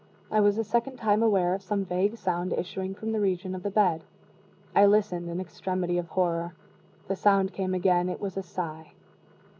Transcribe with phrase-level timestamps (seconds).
[0.31, 3.61] I was a second time aware of some vague sound issuing from the region of
[3.61, 4.03] the bed.
[4.75, 6.55] I listened in extremity of horror.
[7.07, 8.93] The sound came again it was a sigh.